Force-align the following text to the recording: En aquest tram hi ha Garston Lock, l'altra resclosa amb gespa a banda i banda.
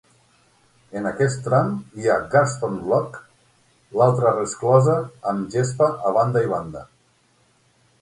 En 1.01 1.09
aquest 1.09 1.43
tram 1.47 1.69
hi 1.99 2.09
ha 2.09 2.15
Garston 2.31 2.81
Lock, 2.93 3.21
l'altra 4.01 4.35
resclosa 4.41 4.99
amb 5.35 5.57
gespa 5.59 5.95
a 6.13 6.19
banda 6.21 6.47
i 6.49 6.55
banda. 6.59 6.87